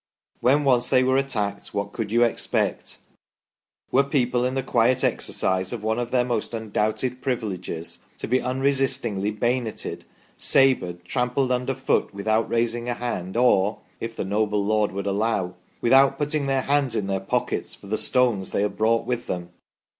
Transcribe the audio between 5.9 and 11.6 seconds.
of their most undoubted privileges to be unresistingly bayonetted, sabred, trampled